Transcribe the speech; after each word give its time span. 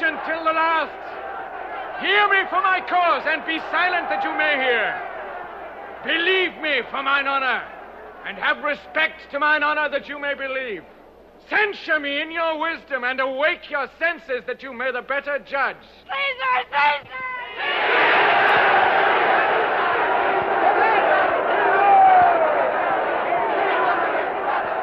Till 0.00 0.44
the 0.44 0.52
last. 0.52 2.00
Hear 2.00 2.28
me 2.28 2.48
for 2.48 2.62
my 2.62 2.80
cause, 2.88 3.24
and 3.26 3.44
be 3.44 3.58
silent 3.70 4.08
that 4.08 4.24
you 4.24 4.32
may 4.32 4.56
hear. 4.56 4.96
Believe 6.04 6.56
me 6.62 6.80
for 6.90 7.02
mine 7.02 7.26
honor, 7.26 7.62
and 8.24 8.38
have 8.38 8.64
respect 8.64 9.30
to 9.32 9.38
mine 9.38 9.62
honor 9.62 9.90
that 9.90 10.08
you 10.08 10.18
may 10.18 10.32
believe. 10.32 10.82
Censure 11.50 12.00
me 12.00 12.22
in 12.22 12.30
your 12.32 12.58
wisdom, 12.58 13.04
and 13.04 13.20
awake 13.20 13.68
your 13.68 13.88
senses 13.98 14.42
that 14.46 14.62
you 14.62 14.72
may 14.72 14.90
the 14.90 15.02
better 15.02 15.38
judge. 15.40 15.76
Caesar, 16.08 16.64
Caesar! 16.70 17.20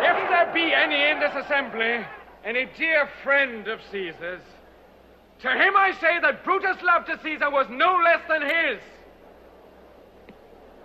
If 0.03 0.29
there 0.29 0.51
be 0.53 0.73
any 0.73 1.09
in 1.09 1.19
this 1.19 1.33
assembly, 1.43 2.05
any 2.45 2.67
dear 2.77 3.09
friend 3.23 3.67
of 3.67 3.79
Caesar's, 3.91 4.43
to 5.41 5.49
him 5.49 5.75
I 5.75 5.91
say 6.01 6.19
that 6.21 6.43
Brutus' 6.43 6.81
love 6.83 7.05
to 7.05 7.19
Caesar 7.21 7.49
was 7.49 7.67
no 7.69 7.99
less 8.03 8.21
than 8.27 8.41
his. 8.41 8.79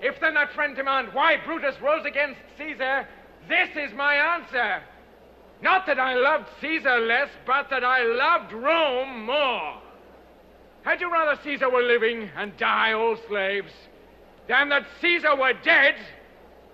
If 0.00 0.20
then 0.20 0.34
that 0.34 0.53
friend 0.53 0.77
demand 0.77 1.09
why 1.12 1.36
Brutus 1.44 1.81
rose 1.81 2.05
against 2.05 2.41
Caesar, 2.59 3.06
this 3.48 3.70
is 3.77 3.94
my 3.94 4.14
answer. 4.14 4.83
Not 5.62 5.86
that 5.86 6.00
I 6.00 6.14
loved 6.14 6.48
Caesar 6.61 6.98
less, 6.98 7.28
but 7.47 7.70
that 7.70 7.84
I 7.84 8.03
loved 8.03 8.53
Rome 8.53 9.25
more. 9.25 9.81
Had 10.83 11.00
you 11.00 11.11
rather 11.11 11.41
Caesar 11.44 11.70
were 11.70 11.83
living 11.83 12.28
and 12.37 12.56
die 12.56 12.92
all 12.92 13.16
slaves, 13.28 13.72
than 14.48 14.69
that 14.70 14.84
Caesar 15.00 15.37
were 15.37 15.53
dead 15.62 15.94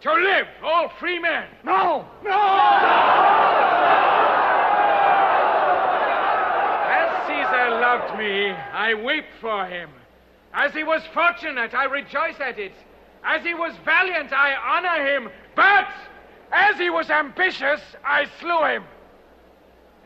to 0.00 0.12
live 0.12 0.46
all 0.62 0.88
free 0.98 1.18
men? 1.18 1.48
No! 1.62 2.06
No! 2.24 2.30
no! 2.30 4.04
loved 7.88 8.18
me, 8.18 8.50
I 8.50 8.92
weep 8.92 9.24
for 9.40 9.64
him. 9.64 9.88
As 10.52 10.74
he 10.74 10.84
was 10.84 11.02
fortunate, 11.14 11.72
I 11.72 11.84
rejoice 11.84 12.38
at 12.38 12.58
it. 12.58 12.72
As 13.24 13.42
he 13.42 13.54
was 13.54 13.72
valiant, 13.82 14.30
I 14.30 14.54
honor 14.54 15.06
him. 15.06 15.30
But 15.56 15.88
as 16.52 16.76
he 16.76 16.90
was 16.90 17.08
ambitious, 17.08 17.80
I 18.04 18.26
slew 18.40 18.64
him. 18.64 18.84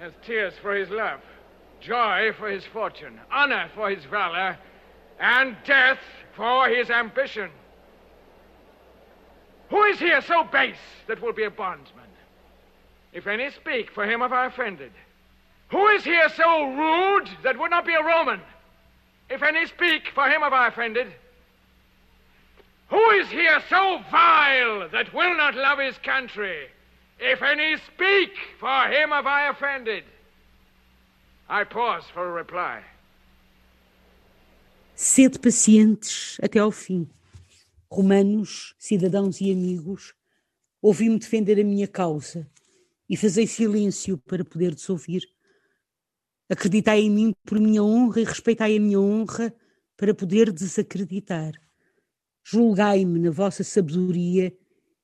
As 0.01 0.13
tears 0.25 0.55
for 0.63 0.75
his 0.77 0.91
love, 0.91 1.21
joy 1.81 2.31
for 2.39 2.49
his 2.49 2.65
fortune, 2.67 3.21
honor 3.33 3.69
for 3.75 3.91
his 3.91 4.05
valor, 4.05 4.57
and 5.19 5.57
death 5.65 5.99
for 6.37 6.69
his 6.69 6.89
ambition. 6.89 7.51
Who 9.71 9.83
is 9.85 9.99
here 9.99 10.21
so 10.21 10.45
base 10.45 10.85
that 11.09 11.21
will 11.21 11.33
be 11.33 11.45
a 11.45 11.51
bondsman? 11.51 12.05
If 13.13 13.27
any 13.27 13.51
speak, 13.51 13.91
for 13.91 14.05
him 14.05 14.21
have 14.21 14.33
I 14.33 14.47
offended. 14.47 14.93
Who 15.73 15.89
is 15.89 16.05
here 16.05 16.29
so 16.37 16.65
rude 16.65 17.31
that 17.43 17.59
would 17.59 17.71
not 17.71 17.87
be 17.87 17.95
a 17.95 18.05
Roman? 18.05 18.41
If 19.31 19.43
any 19.43 19.65
speak, 19.67 20.03
for 20.15 20.29
him 20.29 20.43
have 20.43 20.53
I 20.53 20.69
offended. 20.69 21.09
Who 22.91 23.11
is 23.13 23.29
here 23.31 23.59
so 23.71 24.01
vile 24.11 24.91
that 24.91 25.15
will 25.15 25.35
not 25.35 25.55
love 25.55 25.79
his 25.79 25.97
country? 26.05 26.69
If 27.19 27.41
any 27.41 27.79
speak, 27.79 28.33
for 28.61 28.87
him 28.89 29.11
have 29.11 29.27
I 29.27 29.49
offended. 29.49 30.05
I 31.49 31.65
pause 31.65 32.05
for 32.13 32.29
a 32.29 32.33
reply. 32.33 32.83
Sede 34.95 35.39
pacientes 35.39 36.37
até 36.43 36.59
ao 36.59 36.71
fim. 36.71 37.09
Romanos, 37.91 38.75
cidadãos 38.79 39.41
e 39.41 39.51
amigos, 39.51 40.13
ouvi-me 40.83 41.19
defender 41.19 41.59
a 41.59 41.65
minha 41.65 41.89
causa 41.89 42.47
e 43.09 43.17
fazei 43.17 43.47
silêncio 43.47 44.19
para 44.19 44.45
poder 44.45 44.75
ouvir 44.89 45.23
Acreditai 46.53 47.01
em 47.01 47.09
mim 47.09 47.35
por 47.47 47.59
minha 47.59 47.83
honra 47.83 48.21
e 48.21 48.25
respeitai 48.25 48.77
a 48.77 48.79
minha 48.79 49.01
honra 49.01 49.55
para 49.97 50.15
poder 50.15 50.53
desacreditar. 50.53 51.53
Julgai-me 52.45 53.19
na 53.19 53.31
vossa 53.31 53.65
sabedoria 53.65 54.55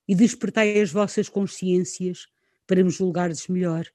e 0.07 0.15
despertai 0.15 0.79
as 0.79 0.93
vossas 0.93 1.27
consciências 1.27 2.27
para 2.67 2.85
me 2.85 2.91
julgardes 2.91 3.49
melhor. 3.49 3.87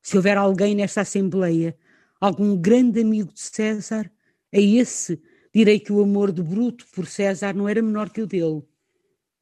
Se 0.00 0.16
houver 0.16 0.38
alguém 0.38 0.74
nesta 0.74 1.02
Assembleia, 1.02 1.76
algum 2.18 2.56
grande 2.56 3.02
amigo 3.02 3.30
de 3.30 3.40
César, 3.40 4.10
a 4.50 4.58
esse 4.58 5.20
direi 5.54 5.78
que 5.78 5.92
o 5.92 6.00
amor 6.00 6.32
de 6.32 6.42
Bruto 6.42 6.86
por 6.94 7.06
César 7.06 7.54
não 7.54 7.68
era 7.68 7.82
menor 7.82 8.08
que 8.08 8.22
o 8.22 8.26
dele. 8.26 8.62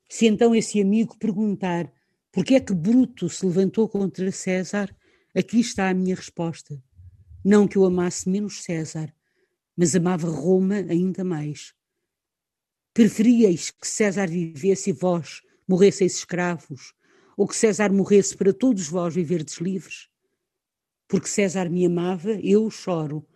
Se 0.08 0.26
então 0.26 0.52
esse 0.52 0.80
amigo 0.80 1.16
perguntar 1.20 1.88
por 2.32 2.44
que 2.44 2.56
é 2.56 2.60
que 2.60 2.74
Bruto 2.74 3.28
se 3.28 3.46
levantou 3.46 3.88
contra 3.88 4.32
César, 4.32 4.92
Aqui 5.36 5.58
está 5.58 5.90
a 5.90 5.94
minha 5.94 6.14
resposta. 6.14 6.80
Não 7.44 7.66
que 7.66 7.76
eu 7.76 7.84
amasse 7.84 8.28
menos 8.28 8.62
César, 8.62 9.12
mas 9.76 9.96
amava 9.96 10.28
Roma 10.30 10.76
ainda 10.76 11.24
mais. 11.24 11.74
Preferíeis 12.92 13.72
que 13.72 13.88
César 13.88 14.28
vivesse 14.28 14.90
e 14.90 14.92
vós 14.92 15.42
morresseis 15.66 16.18
escravos, 16.18 16.94
ou 17.36 17.48
que 17.48 17.56
César 17.56 17.92
morresse 17.92 18.36
para 18.36 18.52
todos 18.52 18.86
vós 18.86 19.12
viverdes 19.12 19.56
livres? 19.56 20.08
Porque 21.08 21.26
César 21.26 21.68
me 21.68 21.84
amava, 21.84 22.30
eu 22.40 22.70
choro. 22.70 23.26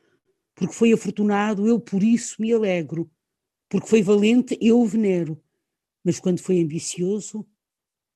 Porque 0.54 0.74
foi 0.74 0.92
afortunado, 0.92 1.66
eu 1.66 1.80
por 1.80 2.04
isso 2.04 2.40
me 2.40 2.52
alegro. 2.52 3.10
Porque 3.68 3.88
foi 3.88 4.02
valente, 4.02 4.56
eu 4.60 4.80
o 4.80 4.86
venero. 4.86 5.42
Mas 6.04 6.20
quando 6.20 6.38
foi 6.38 6.62
ambicioso, 6.62 7.44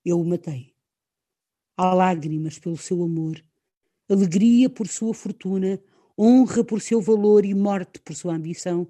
eu 0.05 0.21
o 0.21 0.25
matei. 0.25 0.73
Há 1.75 1.93
lágrimas 1.93 2.57
pelo 2.57 2.77
seu 2.77 3.03
amor 3.03 3.43
alegria 4.09 4.69
por 4.69 4.87
sua 4.87 5.13
fortuna, 5.13 5.79
honra 6.17 6.63
por 6.63 6.81
seu 6.81 7.01
valor 7.01 7.45
e 7.45 7.53
morte 7.53 7.99
por 7.99 8.15
sua 8.15 8.35
ambição. 8.35 8.87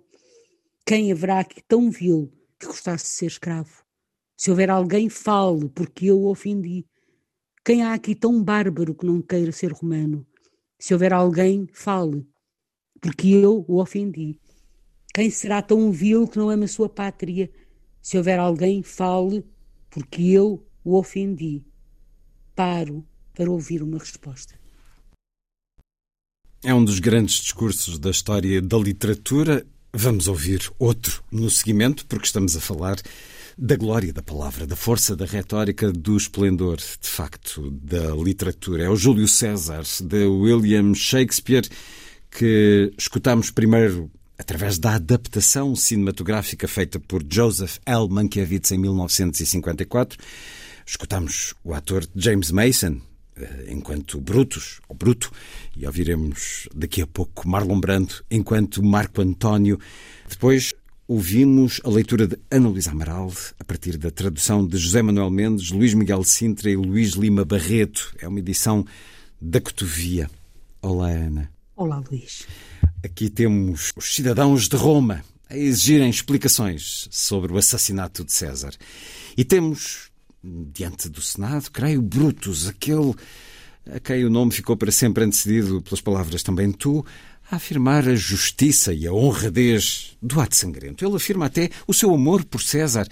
Quem 0.85 1.11
haverá 1.11 1.39
aqui 1.39 1.61
tão 1.67 1.89
vil 1.89 2.31
que 2.59 2.67
gostasse 2.67 3.05
de 3.05 3.11
ser 3.11 3.25
escravo? 3.27 3.83
Se 4.35 4.49
houver 4.49 4.69
alguém, 4.69 5.09
fale, 5.09 5.69
porque 5.69 6.07
eu 6.07 6.19
o 6.19 6.29
ofendi. 6.29 6.85
Quem 7.63 7.83
há 7.83 7.93
aqui 7.93 8.13
tão 8.13 8.43
bárbaro 8.43 8.93
que 8.93 9.05
não 9.05 9.21
queira 9.21 9.51
ser 9.51 9.71
romano? 9.71 10.25
Se 10.77 10.93
houver 10.93 11.13
alguém, 11.13 11.67
fale, 11.71 12.27
porque 12.99 13.29
eu 13.29 13.63
o 13.67 13.81
ofendi. 13.81 14.37
Quem 15.13 15.29
será 15.29 15.61
tão 15.61 15.91
vil 15.91 16.27
que 16.27 16.37
não 16.37 16.49
ama 16.49 16.65
a 16.65 16.67
sua 16.67 16.89
pátria? 16.89 17.49
Se 18.01 18.17
houver 18.17 18.39
alguém, 18.39 18.83
fale, 18.83 19.45
porque 19.89 20.23
eu 20.23 20.65
o 20.83 20.97
ofendi. 20.97 21.63
Paro 22.53 23.05
para 23.33 23.49
ouvir 23.49 23.81
uma 23.81 23.97
resposta. 23.97 24.62
É 26.65 26.73
um 26.73 26.83
dos 26.83 26.99
grandes 26.99 27.41
discursos 27.41 27.99
da 27.99 28.09
história 28.09 28.61
da 28.61 28.77
literatura. 28.77 29.65
Vamos 29.91 30.29
ouvir 30.29 30.71
outro 30.79 31.21
no 31.29 31.49
seguimento, 31.49 32.05
porque 32.05 32.25
estamos 32.25 32.55
a 32.55 32.61
falar 32.61 32.95
da 33.57 33.75
glória 33.75 34.13
da 34.13 34.21
palavra, 34.21 34.65
da 34.65 34.75
força 34.77 35.13
da 35.13 35.25
retórica, 35.25 35.91
do 35.91 36.15
esplendor, 36.15 36.77
de 36.77 37.09
facto, 37.09 37.69
da 37.69 38.15
literatura. 38.15 38.83
É 38.83 38.89
o 38.89 38.95
Júlio 38.95 39.27
César, 39.27 39.83
de 40.03 40.25
William 40.25 40.93
Shakespeare, 40.93 41.67
que 42.31 42.93
escutamos 42.97 43.51
primeiro 43.51 44.09
através 44.37 44.79
da 44.79 44.95
adaptação 44.95 45.75
cinematográfica 45.75 46.65
feita 46.65 46.97
por 46.97 47.25
Joseph 47.29 47.77
L. 47.85 48.07
Mankiewicz 48.07 48.71
em 48.71 48.77
1954. 48.77 50.17
Escutamos 50.85 51.53
o 51.61 51.73
ator 51.73 52.07
James 52.15 52.51
Mason, 52.51 53.01
enquanto 53.67 54.19
Brutus, 54.19 54.79
ou 54.87 54.95
Bruto, 54.95 55.31
e 55.75 55.85
ouviremos 55.85 56.67
daqui 56.73 57.01
a 57.01 57.07
pouco 57.07 57.47
Marlon 57.47 57.79
Brando 57.79 58.23
enquanto 58.29 58.83
Marco 58.83 59.21
António. 59.21 59.79
Depois 60.29 60.73
ouvimos 61.07 61.81
a 61.83 61.89
leitura 61.89 62.27
de 62.27 62.37
Ana 62.49 62.69
Luísa 62.69 62.91
Amaral, 62.91 63.31
a 63.59 63.63
partir 63.63 63.97
da 63.97 64.09
tradução 64.09 64.65
de 64.65 64.77
José 64.77 65.01
Manuel 65.01 65.29
Mendes, 65.29 65.71
Luís 65.71 65.93
Miguel 65.93 66.23
Sintra 66.23 66.69
e 66.69 66.75
Luís 66.75 67.11
Lima 67.11 67.43
Barreto. 67.43 68.15
É 68.19 68.27
uma 68.27 68.39
edição 68.39 68.85
da 69.41 69.59
Cotovia. 69.59 70.29
Olá, 70.81 71.09
Ana. 71.09 71.51
Olá, 71.75 72.01
Luís. 72.09 72.47
Aqui 73.03 73.29
temos 73.29 73.91
os 73.95 74.15
cidadãos 74.15 74.67
de 74.69 74.75
Roma 74.75 75.23
a 75.49 75.57
exigirem 75.57 76.09
explicações 76.09 77.07
sobre 77.11 77.51
o 77.51 77.57
assassinato 77.57 78.23
de 78.23 78.31
César. 78.31 78.73
E 79.37 79.43
temos, 79.43 80.09
diante 80.43 81.07
do 81.09 81.21
Senado, 81.21 81.71
creio, 81.71 82.01
Brutus, 82.01 82.67
aquele 82.67 83.15
a 83.91 83.99
quem 83.99 84.23
o 84.23 84.29
nome 84.29 84.51
ficou 84.51 84.77
para 84.77 84.91
sempre 84.91 85.23
antecedido 85.23 85.81
pelas 85.81 86.01
palavras 86.01 86.41
também 86.41 86.71
tu, 86.71 87.05
a 87.51 87.57
afirmar 87.57 88.07
a 88.07 88.15
justiça 88.15 88.93
e 88.93 89.05
a 89.05 89.13
honradez 89.13 90.17
do 90.21 90.39
ato 90.39 90.55
sangrento. 90.55 91.05
Ele 91.05 91.15
afirma 91.15 91.45
até 91.45 91.69
o 91.85 91.93
seu 91.93 92.13
amor 92.13 92.45
por 92.45 92.61
César, 92.61 93.07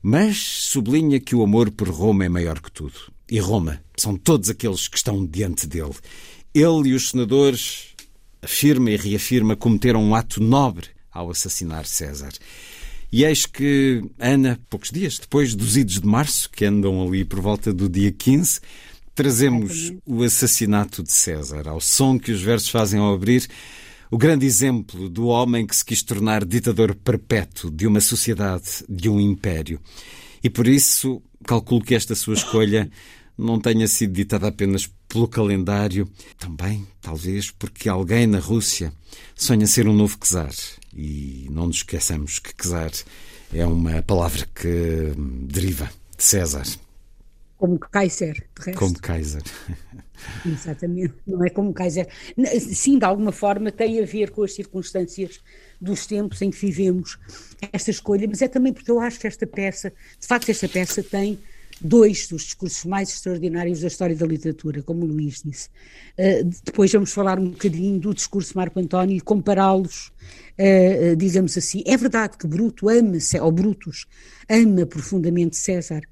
mas 0.00 0.38
sublinha 0.38 1.18
que 1.18 1.34
o 1.34 1.42
amor 1.42 1.70
por 1.70 1.88
Roma 1.88 2.24
é 2.24 2.28
maior 2.28 2.60
que 2.60 2.70
tudo. 2.70 2.94
E 3.28 3.38
Roma 3.38 3.82
são 3.96 4.16
todos 4.16 4.48
aqueles 4.48 4.86
que 4.86 4.96
estão 4.96 5.24
diante 5.26 5.66
dele. 5.66 5.94
Ele 6.54 6.90
e 6.90 6.94
os 6.94 7.10
senadores, 7.10 7.88
afirma 8.40 8.90
e 8.90 8.96
reafirma, 8.96 9.56
cometeram 9.56 10.02
um 10.02 10.14
ato 10.14 10.40
nobre 10.40 10.88
ao 11.10 11.30
assassinar 11.30 11.86
César. 11.86 12.32
E 13.12 13.26
eis 13.26 13.44
que 13.44 14.02
Ana, 14.18 14.58
poucos 14.70 14.90
dias 14.90 15.18
depois 15.18 15.54
dos 15.54 15.76
idos 15.76 16.00
de 16.00 16.06
março, 16.06 16.48
que 16.48 16.64
andam 16.64 17.06
ali 17.06 17.26
por 17.26 17.40
volta 17.40 17.70
do 17.70 17.86
dia 17.86 18.10
15, 18.10 18.58
trazemos 19.14 19.92
o 20.06 20.22
assassinato 20.22 21.02
de 21.02 21.12
César, 21.12 21.68
ao 21.68 21.78
som 21.78 22.18
que 22.18 22.32
os 22.32 22.40
versos 22.40 22.70
fazem 22.70 22.98
ao 22.98 23.12
abrir, 23.12 23.46
o 24.10 24.16
grande 24.16 24.46
exemplo 24.46 25.10
do 25.10 25.26
homem 25.26 25.66
que 25.66 25.76
se 25.76 25.84
quis 25.84 26.02
tornar 26.02 26.42
ditador 26.42 26.94
perpétuo 26.94 27.70
de 27.70 27.86
uma 27.86 28.00
sociedade, 28.00 28.82
de 28.88 29.10
um 29.10 29.20
império. 29.20 29.78
E 30.42 30.48
por 30.48 30.66
isso, 30.66 31.22
calculo 31.44 31.84
que 31.84 31.94
esta 31.94 32.14
sua 32.14 32.32
escolha 32.32 32.90
não 33.36 33.60
tenha 33.60 33.86
sido 33.88 34.14
ditada 34.14 34.48
apenas 34.48 34.88
pelo 35.06 35.28
calendário, 35.28 36.08
também, 36.38 36.86
talvez, 37.00 37.50
porque 37.50 37.90
alguém 37.90 38.26
na 38.26 38.38
Rússia 38.38 38.90
sonha 39.34 39.66
ser 39.66 39.86
um 39.86 39.94
novo 39.94 40.16
czar. 40.18 40.50
E 40.94 41.46
não 41.50 41.66
nos 41.66 41.76
esqueçamos 41.76 42.38
que 42.38 42.54
czar 42.54 42.90
é 43.52 43.64
uma 43.64 44.02
palavra 44.02 44.46
que 44.54 45.12
deriva 45.46 45.90
de 46.16 46.22
César. 46.22 46.64
Como 47.56 47.78
Kaiser, 47.78 48.34
de 48.34 48.66
resto. 48.66 48.78
Como 48.78 48.98
Kaiser. 49.00 49.42
Exatamente, 50.44 51.14
não 51.26 51.44
é 51.44 51.50
como 51.50 51.72
Kaiser. 51.72 52.08
Sim, 52.60 52.98
de 52.98 53.04
alguma 53.04 53.30
forma 53.30 53.70
tem 53.70 54.02
a 54.02 54.04
ver 54.04 54.30
com 54.30 54.42
as 54.42 54.54
circunstâncias 54.54 55.40
dos 55.80 56.06
tempos 56.06 56.42
em 56.42 56.50
que 56.50 56.58
vivemos 56.58 57.18
esta 57.72 57.90
escolha, 57.90 58.26
mas 58.28 58.42
é 58.42 58.48
também 58.48 58.72
porque 58.72 58.90
eu 58.90 58.98
acho 58.98 59.18
que 59.20 59.26
esta 59.26 59.46
peça, 59.46 59.92
de 60.18 60.26
facto, 60.26 60.48
esta 60.48 60.68
peça 60.68 61.02
tem 61.02 61.38
dois 61.82 62.28
dos 62.28 62.42
discursos 62.42 62.84
mais 62.84 63.08
extraordinários 63.10 63.80
da 63.80 63.88
história 63.88 64.14
da 64.14 64.26
literatura, 64.26 64.82
como 64.82 65.04
o 65.04 65.06
Luís 65.06 65.42
disse. 65.44 65.68
Uh, 66.18 66.44
depois 66.64 66.92
vamos 66.92 67.12
falar 67.12 67.38
um 67.38 67.50
bocadinho 67.50 67.98
do 67.98 68.14
discurso 68.14 68.50
de 68.50 68.56
Marco 68.56 68.78
António 68.78 69.16
e 69.16 69.20
compará-los, 69.20 70.12
uh, 70.58 71.16
digamos 71.16 71.56
assim. 71.58 71.82
É 71.86 71.96
verdade 71.96 72.38
que 72.38 72.46
Bruto 72.46 72.88
ama, 72.88 73.16
ou 73.40 73.52
Brutus, 73.52 74.06
ama 74.48 74.86
profundamente 74.86 75.56
César, 75.56 76.02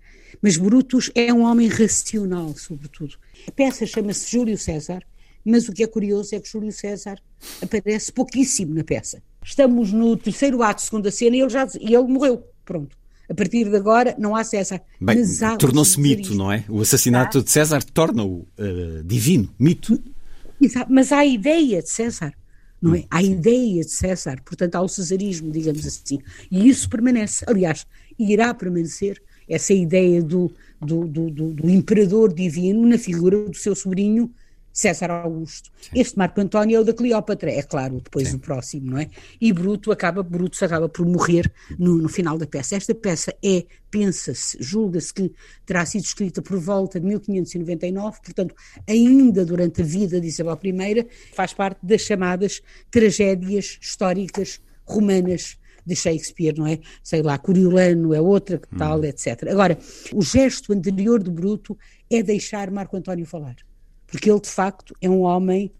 mas 0.42 0.56
Brutus 0.56 1.10
é 1.14 1.32
um 1.32 1.42
homem 1.42 1.68
racional, 1.68 2.54
sobretudo. 2.56 3.16
A 3.46 3.50
peça 3.52 3.86
chama-se 3.86 4.30
Júlio 4.30 4.58
César, 4.58 5.02
mas 5.44 5.68
o 5.68 5.72
que 5.72 5.82
é 5.82 5.86
curioso 5.86 6.34
é 6.34 6.40
que 6.40 6.48
Júlio 6.48 6.72
César 6.72 7.18
aparece 7.62 8.12
pouquíssimo 8.12 8.74
na 8.74 8.84
peça. 8.84 9.22
Estamos 9.42 9.92
no 9.92 10.16
terceiro 10.16 10.62
ato, 10.62 10.82
segunda 10.82 11.10
cena, 11.10 11.36
e 11.36 11.40
ele 11.40 11.48
já 11.48 11.66
e 11.80 11.94
ele 11.94 12.06
morreu. 12.06 12.44
Pronto. 12.64 12.99
A 13.30 13.34
partir 13.34 13.70
de 13.70 13.76
agora 13.76 14.16
não 14.18 14.34
há 14.34 14.42
César. 14.42 14.82
Bem, 15.00 15.22
tornou-se 15.56 16.00
mito, 16.00 16.34
não 16.34 16.50
é? 16.50 16.64
O 16.68 16.80
assassinato 16.80 17.40
de 17.44 17.50
César 17.50 17.80
torna-o 17.84 18.40
uh, 18.58 19.04
divino, 19.04 19.48
mito. 19.56 20.02
Exato, 20.60 20.92
mas 20.92 21.12
há 21.12 21.18
a 21.18 21.26
ideia 21.26 21.80
de 21.80 21.88
César, 21.88 22.34
não 22.82 22.92
é? 22.92 23.04
Há 23.08 23.18
a 23.18 23.22
ideia 23.22 23.82
de 23.84 23.90
César, 23.90 24.42
portanto 24.44 24.74
há 24.74 24.80
o 24.80 24.88
cesarismo, 24.88 25.52
digamos 25.52 25.86
assim. 25.86 26.18
E 26.50 26.68
isso 26.68 26.90
permanece, 26.90 27.44
aliás, 27.46 27.86
irá 28.18 28.52
permanecer 28.52 29.22
essa 29.48 29.72
ideia 29.72 30.20
do, 30.20 30.52
do, 30.80 31.06
do, 31.06 31.30
do 31.30 31.70
imperador 31.70 32.34
divino 32.34 32.84
na 32.84 32.98
figura 32.98 33.48
do 33.48 33.56
seu 33.56 33.76
sobrinho 33.76 34.28
César 34.72 35.10
Augusto. 35.10 35.70
Sim. 35.80 36.00
Este 36.00 36.16
Marco 36.18 36.40
António 36.40 36.76
é 36.76 36.80
o 36.80 36.84
da 36.84 36.92
Cleópatra, 36.92 37.50
é 37.50 37.62
claro, 37.62 38.00
depois 38.00 38.28
Sim. 38.28 38.36
o 38.36 38.38
próximo, 38.38 38.90
não 38.92 38.98
é? 38.98 39.08
E 39.40 39.52
Bruto 39.52 39.90
acaba, 39.90 40.22
Brutus 40.22 40.62
acaba 40.62 40.88
por 40.88 41.04
morrer 41.04 41.50
no, 41.78 41.96
no 41.96 42.08
final 42.08 42.38
da 42.38 42.46
peça. 42.46 42.76
Esta 42.76 42.94
peça 42.94 43.34
é, 43.44 43.64
pensa-se, 43.90 44.56
julga-se 44.60 45.12
que 45.12 45.32
terá 45.66 45.84
sido 45.84 46.04
escrita 46.04 46.40
por 46.40 46.58
volta 46.58 47.00
de 47.00 47.06
1599, 47.06 48.18
portanto, 48.22 48.54
ainda 48.88 49.44
durante 49.44 49.82
a 49.82 49.84
vida 49.84 50.20
de 50.20 50.28
Isabel 50.28 50.58
I, 50.62 51.06
faz 51.34 51.52
parte 51.52 51.78
das 51.82 52.02
chamadas 52.02 52.62
tragédias 52.90 53.78
históricas 53.80 54.60
romanas 54.84 55.58
de 55.84 55.96
Shakespeare, 55.96 56.56
não 56.56 56.66
é? 56.66 56.78
Sei 57.02 57.22
lá, 57.22 57.38
Coriolano 57.38 58.14
é 58.14 58.20
outra 58.20 58.58
que 58.58 58.68
tal, 58.76 59.00
hum. 59.00 59.04
etc. 59.04 59.48
Agora, 59.50 59.78
o 60.12 60.22
gesto 60.22 60.72
anterior 60.72 61.22
do 61.22 61.30
Bruto 61.30 61.76
é 62.10 62.22
deixar 62.22 62.70
Marco 62.70 62.96
António 62.96 63.26
falar, 63.26 63.56
porque 64.10 64.30
ele 64.30 64.40
de 64.40 64.48
facto 64.48 64.94
é 65.00 65.08
um 65.08 65.22
homem 65.22 65.72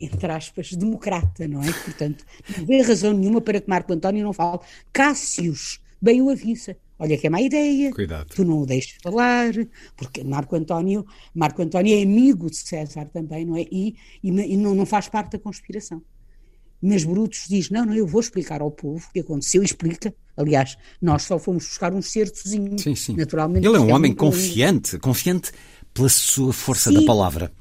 entre 0.00 0.32
aspas, 0.32 0.72
democrata, 0.72 1.46
não 1.46 1.62
é? 1.62 1.72
Portanto, 1.72 2.24
não 2.58 2.66
vê 2.66 2.82
razão 2.82 3.12
nenhuma 3.12 3.40
para 3.40 3.60
que 3.60 3.70
Marco 3.70 3.92
António 3.92 4.24
não 4.24 4.32
fale. 4.32 4.58
Cássius 4.92 5.80
bem 6.00 6.20
o 6.20 6.28
avisa. 6.28 6.76
Olha 6.98 7.16
que 7.16 7.26
é 7.26 7.30
má 7.30 7.40
ideia. 7.40 7.92
Cuidado. 7.92 8.34
Tu 8.34 8.44
não 8.44 8.60
o 8.60 8.66
deixes 8.66 8.96
falar, 9.02 9.52
porque 9.96 10.24
Marco 10.24 10.54
António, 10.56 11.06
Marco 11.34 11.62
António 11.62 11.96
é 11.96 12.02
amigo 12.02 12.50
de 12.50 12.56
César 12.56 13.06
também, 13.06 13.44
não 13.44 13.56
é? 13.56 13.62
E, 13.62 13.94
e, 14.22 14.28
e 14.28 14.56
não, 14.56 14.74
não 14.74 14.86
faz 14.86 15.08
parte 15.08 15.32
da 15.32 15.38
conspiração. 15.38 16.02
Mas 16.80 17.04
Brutus 17.04 17.46
diz: 17.48 17.70
não, 17.70 17.86
não, 17.86 17.94
eu 17.94 18.06
vou 18.06 18.20
explicar 18.20 18.60
ao 18.60 18.70
povo 18.70 19.06
o 19.08 19.12
que 19.12 19.20
aconteceu, 19.20 19.62
explica. 19.62 20.12
Aliás, 20.36 20.76
nós 21.00 21.22
só 21.22 21.38
fomos 21.38 21.64
buscar 21.64 21.92
um 21.94 22.02
certozinho, 22.02 22.78
sim, 22.78 22.94
sim. 22.94 23.14
naturalmente. 23.14 23.66
Ele 23.66 23.76
é 23.76 23.80
um 23.80 23.90
é 23.90 23.94
homem 23.94 24.14
confiante, 24.14 24.98
confiante 24.98 25.52
pela 25.92 26.08
sua 26.08 26.52
força 26.52 26.90
sim. 26.90 27.00
da 27.00 27.02
palavra. 27.06 27.52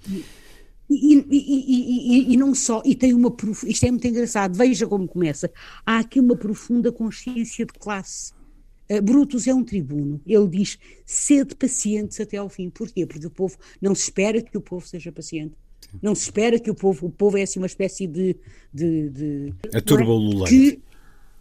E, 0.89 1.15
e, 1.15 1.25
e, 1.29 2.33
e, 2.33 2.37
não 2.37 2.53
só, 2.53 2.81
e 2.83 2.93
tem 2.95 3.13
uma 3.13 3.33
isto 3.65 3.85
é 3.85 3.91
muito 3.91 4.05
engraçado, 4.07 4.57
veja 4.57 4.85
como 4.85 5.07
começa. 5.07 5.49
Há 5.85 5.99
aqui 5.99 6.19
uma 6.19 6.35
profunda 6.35 6.91
consciência 6.91 7.65
de 7.65 7.73
classe. 7.73 8.33
Uh, 8.89 9.01
Brutus 9.01 9.47
é 9.47 9.53
um 9.53 9.63
tribuno, 9.63 10.19
ele 10.27 10.47
diz: 10.49 10.77
sede 11.05 11.55
pacientes 11.55 12.19
até 12.19 12.37
ao 12.37 12.49
fim. 12.49 12.69
Porquê? 12.69 13.05
Porque 13.05 13.25
o 13.25 13.31
povo 13.31 13.57
não 13.81 13.95
se 13.95 14.03
espera 14.03 14.41
que 14.41 14.57
o 14.57 14.61
povo 14.61 14.85
seja 14.85 15.11
paciente. 15.13 15.55
Não 16.01 16.13
se 16.13 16.23
espera 16.23 16.59
que 16.59 16.69
o 16.69 16.75
povo, 16.75 17.07
o 17.07 17.09
povo 17.09 17.37
é 17.37 17.43
assim 17.43 17.59
uma 17.59 17.67
espécie 17.67 18.05
de. 18.05 18.35
de, 18.73 19.09
de 19.09 19.53
a 19.73 19.81
turbululante. 19.81 20.49
Que 20.53 20.81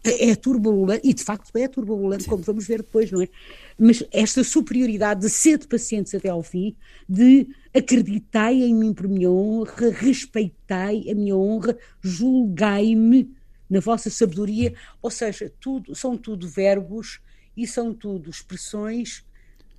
é 0.03 0.35
turbululante, 0.35 1.07
e 1.07 1.13
de 1.13 1.23
facto 1.23 1.55
é 1.55 1.67
turbululante, 1.67 2.25
como 2.25 2.43
vamos 2.43 2.65
ver 2.65 2.77
depois, 2.77 3.11
não 3.11 3.21
é? 3.21 3.29
Mas 3.77 4.03
esta 4.11 4.43
superioridade 4.43 5.21
de 5.21 5.29
ser 5.29 5.59
de 5.59 5.67
pacientes 5.67 6.13
até 6.15 6.29
ao 6.29 6.41
fim, 6.41 6.75
de 7.07 7.47
acreditai 7.73 8.55
em 8.55 8.73
mim 8.73 8.93
por 8.93 9.07
minha 9.07 9.29
honra, 9.29 9.91
respeitai 9.91 11.09
a 11.09 11.15
minha 11.15 11.35
honra, 11.35 11.77
julgai-me 12.01 13.31
na 13.69 13.79
vossa 13.79 14.09
sabedoria, 14.09 14.73
ou 15.01 15.11
seja, 15.11 15.51
tudo, 15.59 15.95
são 15.95 16.17
tudo 16.17 16.47
verbos 16.47 17.19
e 17.55 17.67
são 17.67 17.93
tudo 17.93 18.29
expressões 18.29 19.23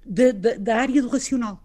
da, 0.07 0.33
da, 0.33 0.55
da 0.55 0.77
área 0.77 1.03
do 1.03 1.09
racional. 1.09 1.63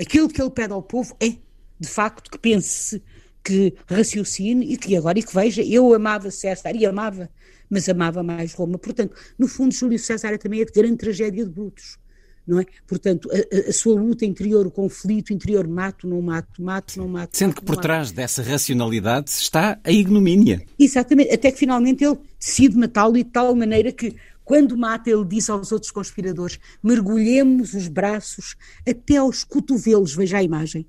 Aquilo 0.00 0.28
que 0.28 0.40
ele 0.40 0.50
pede 0.50 0.72
ao 0.72 0.82
povo 0.82 1.14
é 1.20 1.36
de 1.80 1.88
facto, 1.88 2.30
que 2.30 2.38
pense, 2.38 3.02
que 3.42 3.74
raciocine 3.86 4.72
e 4.72 4.76
que 4.76 4.96
agora 4.96 5.18
e 5.18 5.22
que 5.22 5.34
veja, 5.34 5.62
eu 5.62 5.92
amava 5.94 6.30
César 6.30 6.74
e 6.74 6.86
amava, 6.86 7.28
mas 7.68 7.88
amava 7.88 8.22
mais 8.22 8.52
Roma. 8.54 8.78
Portanto, 8.78 9.14
no 9.38 9.48
fundo, 9.48 9.74
Júlio 9.74 9.98
César 9.98 10.32
é 10.32 10.38
também 10.38 10.62
a 10.62 10.64
grande 10.64 10.96
tragédia 10.96 11.44
de 11.44 11.50
Brutus. 11.50 11.98
Não 12.46 12.58
é? 12.58 12.64
Portanto, 12.86 13.30
a, 13.30 13.68
a, 13.68 13.72
sua 13.72 13.94
luta 13.94 14.24
interior, 14.24 14.66
o 14.66 14.70
conflito 14.70 15.32
interior, 15.32 15.68
mato, 15.68 16.08
não 16.08 16.20
mato, 16.20 16.62
mato, 16.62 16.98
não 16.98 17.06
mato. 17.06 17.36
Sendo 17.36 17.50
mato, 17.50 17.60
que 17.60 17.66
por 17.66 17.76
trás 17.76 18.10
dessa 18.10 18.42
racionalidade 18.42 19.30
está 19.30 19.78
a 19.84 19.92
ignomínia. 19.92 20.64
Exatamente, 20.78 21.32
até 21.32 21.52
que 21.52 21.58
finalmente 21.58 22.02
ele 22.02 22.18
decide 22.38 22.76
matá-lo 22.76 23.16
e 23.16 23.22
de 23.22 23.30
tal 23.30 23.54
maneira 23.54 23.92
que 23.92 24.16
quando 24.42 24.76
mata, 24.76 25.08
ele 25.08 25.24
diz 25.26 25.48
aos 25.48 25.70
outros 25.70 25.92
conspiradores: 25.92 26.58
mergulhemos 26.82 27.72
os 27.72 27.86
braços 27.86 28.56
até 28.88 29.18
aos 29.18 29.44
cotovelos, 29.44 30.14
veja 30.14 30.38
a 30.38 30.42
imagem 30.42 30.88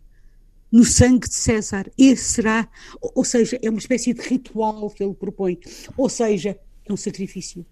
no 0.71 0.85
sangue 0.85 1.27
de 1.27 1.35
César. 1.35 1.91
Esse 1.97 2.23
será, 2.23 2.69
ou 3.01 3.25
seja, 3.25 3.59
é 3.61 3.69
uma 3.69 3.79
espécie 3.79 4.13
de 4.13 4.21
ritual 4.21 4.89
que 4.89 5.03
ele 5.03 5.13
propõe, 5.13 5.59
ou 5.97 6.09
seja, 6.09 6.57
é 6.85 6.93
um 6.93 6.97
sacrifício. 6.97 7.65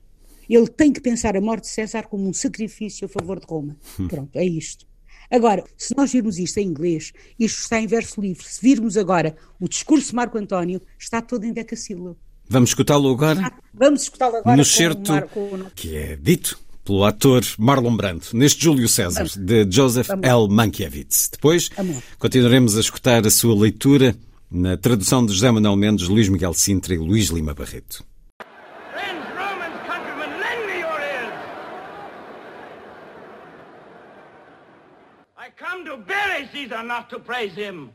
Ele 0.50 0.68
tem 0.68 0.92
que 0.92 1.00
pensar 1.00 1.38
a 1.38 1.42
morte 1.42 1.66
de 1.66 1.70
César 1.70 2.08
como 2.08 2.28
um 2.28 2.34
sacrifício 2.34 3.06
a 3.06 3.10
favor 3.10 3.40
de 3.40 3.46
Roma. 3.46 3.78
Hum. 4.00 4.08
Pronto, 4.08 4.36
é 4.36 4.44
isto. 4.44 4.88
Agora, 5.32 5.64
se 5.78 5.96
nós 5.96 6.12
virmos 6.12 6.40
isto 6.40 6.58
em 6.58 6.68
inglês, 6.68 7.14
isto 7.38 7.62
está 7.62 7.80
em 7.80 7.86
verso 7.86 8.20
livre. 8.20 8.44
Se 8.44 8.60
virmos 8.60 8.98
agora 8.98 9.36
o 9.60 9.70
discurso 9.70 10.10
de 10.10 10.16
Marco 10.16 10.40
António, 10.40 10.82
está 10.98 11.22
todo 11.22 11.44
em 11.44 11.54
decassílabo. 11.54 12.18
Vamos 12.50 12.72
escutá-lo 12.72 13.12
agora? 13.12 13.54
Vamos 13.72 14.02
escutá-lo 14.02 14.38
agora. 14.38 14.58
No 14.58 14.66
certo 14.66 15.14
que 15.76 15.96
é 15.96 16.16
dito 16.16 16.60
pelo 16.90 17.06
ator 17.06 17.44
Marlon 17.60 17.96
Brando, 17.96 18.26
neste 18.34 18.64
Júlio 18.64 18.90
César, 18.90 19.28
de 19.38 19.64
Joseph 19.70 20.10
L. 20.10 20.48
Mankiewicz. 20.50 21.30
Depois 21.30 21.70
continuaremos 22.18 22.76
a 22.76 22.80
escutar 22.80 23.28
a 23.28 23.30
sua 23.30 23.54
leitura 23.54 24.16
na 24.50 24.76
tradução 24.76 25.24
de 25.24 25.32
José 25.32 25.52
Manuel 25.52 25.76
Mendes, 25.76 26.08
Luís 26.08 26.28
Miguel 26.30 26.56
Sintra 26.56 26.96
e 26.96 26.98
Luís 26.98 27.30
Lima 27.30 27.54
Barreto. 27.54 28.04
Caesar, 36.52 36.84
not 36.84 37.10
to 37.10 37.20
praise 37.20 37.54
him. 37.54 37.92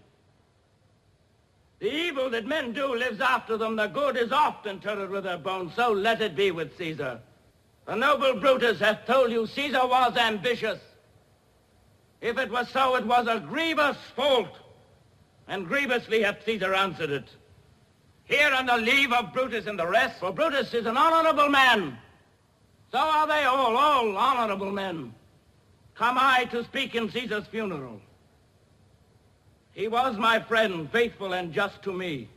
The 1.81 1.91
evil 1.91 2.31
that 2.31 2.47
men 2.47 2.73
do 2.73 2.95
lives 2.95 3.21
after 3.21 3.57
them. 3.57 3.75
The 3.75 3.89
good 3.89 4.17
is 4.17 4.31
oft 4.31 4.67
interred 4.67 5.11
with 5.11 5.25
their 5.25 5.39
bones. 5.39 5.75
So 5.75 5.91
let 5.93 6.21
it 6.21 6.37
be 6.37 6.51
with 6.51 6.77
Caesar. 6.79 7.21
The 7.87 7.95
noble 7.95 8.41
Brutus 8.41 8.81
hath 8.81 9.07
told 9.07 9.31
you 9.31 9.47
Caesar 9.47 9.87
was 9.87 10.17
ambitious. 10.17 10.81
If 12.21 12.39
it 12.39 12.51
was 12.51 12.69
so, 12.71 12.97
it 12.97 13.05
was 13.05 13.27
a 13.27 13.41
grievous 13.41 13.99
fault, 14.17 14.57
and 15.47 15.67
grievously 15.67 16.23
hath 16.23 16.45
Caesar 16.47 16.75
answered 16.75 17.11
it. 17.11 17.29
Here 18.25 18.51
on 18.55 18.65
the 18.65 18.79
leave 18.79 19.13
of 19.13 19.35
Brutus 19.35 19.67
and 19.67 19.79
the 19.79 19.87
rest, 19.87 20.21
for 20.21 20.33
Brutus 20.33 20.73
is 20.73 20.87
an 20.87 20.97
honorable 20.97 21.51
man. 21.51 21.99
So 22.91 22.99
are 22.99 23.27
they 23.27 23.45
all, 23.45 23.77
all 23.77 24.17
honorable 24.17 24.71
men. 24.71 25.15
Come 25.95 26.17
I 26.19 26.45
to 26.47 26.65
speak 26.65 26.95
in 26.95 27.11
Caesar's 27.11 27.47
funeral. 27.47 28.01
He 29.73 29.89
was 29.89 30.17
my 30.17 30.41
friend, 30.41 30.91
faithful 30.91 31.35
and 31.35 31.53
just 31.53 31.83
to 31.83 31.93
me. 31.93 32.29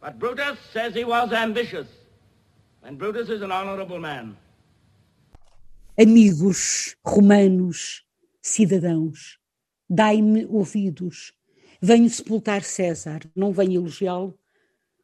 But 0.00 0.18
Brutus 0.18 0.58
says 0.72 0.94
he 0.94 1.04
was 1.04 1.32
ambitious, 1.32 1.86
Amigos 6.00 6.96
romanos, 7.04 8.02
cidadãos, 8.40 9.38
dai-me 9.90 10.46
ouvidos. 10.46 11.34
Venho 11.82 12.08
sepultar 12.08 12.62
César, 12.62 13.20
não 13.36 13.52
venho 13.52 13.82
elogiá-lo. 13.82 14.38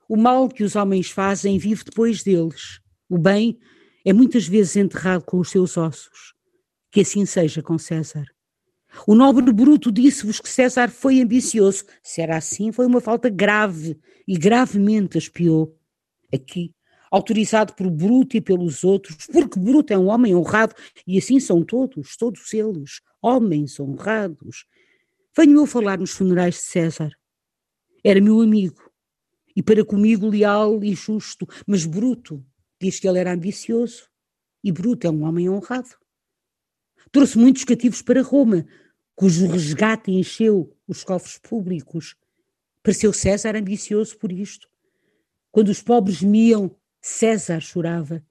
O 0.08 0.16
mal 0.16 0.48
que 0.48 0.64
os 0.64 0.76
homens 0.76 1.10
fazem 1.10 1.58
vive 1.58 1.84
depois 1.84 2.22
deles. 2.22 2.80
O 3.06 3.18
bem 3.18 3.58
é 4.02 4.14
muitas 4.14 4.48
vezes 4.48 4.76
enterrado 4.76 5.22
com 5.26 5.38
os 5.38 5.50
seus 5.50 5.76
ossos. 5.76 6.32
Que 6.90 7.02
assim 7.02 7.26
seja 7.26 7.62
com 7.62 7.76
César. 7.76 8.24
O 9.06 9.14
nobre 9.14 9.52
Bruto 9.52 9.92
disse-vos 9.92 10.40
que 10.40 10.48
César 10.48 10.88
foi 10.88 11.20
ambicioso. 11.20 11.84
Se 12.02 12.22
era 12.22 12.38
assim, 12.38 12.72
foi 12.72 12.86
uma 12.86 13.02
falta 13.02 13.28
grave 13.28 14.00
e 14.26 14.38
gravemente 14.38 15.18
espiou. 15.18 15.78
Aqui, 16.32 16.73
autorizado 17.14 17.74
por 17.74 17.88
Bruto 17.88 18.36
e 18.36 18.40
pelos 18.40 18.82
outros, 18.82 19.28
porque 19.28 19.58
Bruto 19.60 19.92
é 19.92 19.98
um 19.98 20.08
homem 20.08 20.34
honrado 20.34 20.74
e 21.06 21.16
assim 21.16 21.38
são 21.38 21.62
todos, 21.62 22.16
todos 22.16 22.52
eles, 22.52 23.00
homens 23.22 23.78
honrados. 23.78 24.66
Venho 25.36 25.60
eu 25.60 25.66
falar 25.66 25.96
nos 25.96 26.10
funerais 26.10 26.56
de 26.56 26.62
César. 26.62 27.12
Era 28.02 28.20
meu 28.20 28.40
amigo 28.40 28.90
e 29.54 29.62
para 29.62 29.84
comigo 29.84 30.26
leal 30.28 30.82
e 30.82 30.92
justo, 30.92 31.46
mas 31.64 31.86
Bruto 31.86 32.44
diz 32.82 32.98
que 32.98 33.06
ele 33.06 33.20
era 33.20 33.32
ambicioso 33.32 34.10
e 34.62 34.72
Bruto 34.72 35.06
é 35.06 35.10
um 35.10 35.22
homem 35.22 35.48
honrado. 35.48 35.90
Trouxe 37.12 37.38
muitos 37.38 37.62
cativos 37.62 38.02
para 38.02 38.22
Roma, 38.22 38.66
cujo 39.14 39.46
resgate 39.46 40.10
encheu 40.10 40.76
os 40.88 41.04
cofres 41.04 41.38
públicos. 41.38 42.16
Pareceu 42.82 43.12
César 43.12 43.54
ambicioso 43.54 44.18
por 44.18 44.32
isto. 44.32 44.68
Quando 45.52 45.68
os 45.68 45.80
pobres 45.80 46.20
miam, 46.20 46.76
César 47.06 47.60
chorava. 47.60 48.24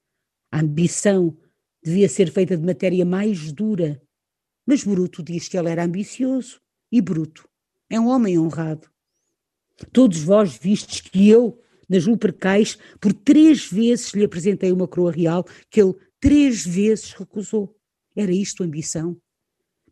A 0.52 0.60
ambição 0.60 1.38
devia 1.84 2.10
ser 2.10 2.32
feita 2.32 2.58
de 2.58 2.66
matéria 2.66 3.06
mais 3.06 3.52
dura. 3.52 4.02
Mas 4.66 4.84
Bruto 4.84 5.22
diz 5.22 5.48
que 5.48 5.56
ele 5.56 5.70
era 5.70 5.86
ambicioso. 5.86 6.60
E 6.92 7.00
Bruto 7.00 7.48
é 7.88 8.00
um 8.00 8.08
homem 8.08 8.40
honrado. 8.40 8.90
Todos 9.92 10.24
vós 10.24 10.58
vistes 10.58 11.02
que 11.02 11.30
eu, 11.30 11.62
nas 11.88 12.08
Lupercais, 12.08 12.76
por 13.00 13.14
três 13.14 13.72
vezes 13.72 14.12
lhe 14.14 14.26
apresentei 14.26 14.72
uma 14.72 14.88
coroa 14.88 15.12
real 15.12 15.46
que 15.70 15.80
ele 15.80 15.94
três 16.20 16.66
vezes 16.66 17.14
recusou. 17.14 17.78
Era 18.16 18.32
isto 18.32 18.64
ambição? 18.64 19.16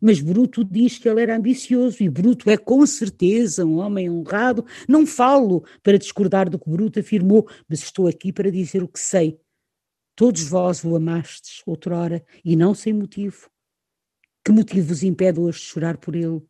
Mas 0.04 0.20
Bruto 0.20 0.64
diz 0.64 0.98
que 0.98 1.08
ele 1.08 1.22
era 1.22 1.36
ambicioso 1.36 2.02
e 2.02 2.10
Bruto 2.10 2.50
é 2.50 2.56
com 2.56 2.84
certeza 2.84 3.64
um 3.64 3.76
homem 3.76 4.10
honrado. 4.10 4.66
Não 4.88 5.06
falo 5.06 5.64
para 5.80 5.96
discordar 5.96 6.50
do 6.50 6.58
que 6.58 6.68
Bruto 6.68 6.98
afirmou, 6.98 7.48
mas 7.68 7.84
estou 7.84 8.08
aqui 8.08 8.32
para 8.32 8.50
dizer 8.50 8.82
o 8.82 8.88
que 8.88 8.98
sei. 8.98 9.40
Todos 10.16 10.42
vós 10.42 10.82
o 10.84 10.96
amastes 10.96 11.62
outrora 11.64 12.24
e 12.44 12.56
não 12.56 12.74
sem 12.74 12.92
motivo. 12.92 13.48
Que 14.44 14.50
motivo 14.50 14.88
vos 14.88 15.04
impede 15.04 15.38
hoje 15.38 15.60
de 15.60 15.66
chorar 15.66 15.96
por 15.96 16.16
ele? 16.16 16.42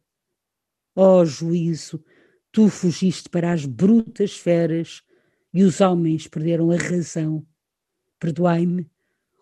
Ó 0.97 1.21
oh, 1.21 1.27
juízo, 1.27 2.03
tu 2.51 2.71
fugiste 2.71 3.29
para 3.29 3.53
as 3.53 3.67
brutas 3.67 4.35
feras 4.35 5.03
e 5.53 5.63
os 5.63 5.79
homens 5.83 6.27
perderam 6.27 6.71
a 6.71 6.77
razão. 6.77 7.47
Perdoai-me, 8.19 8.91